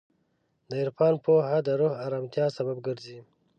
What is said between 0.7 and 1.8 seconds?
عرفان پوهه د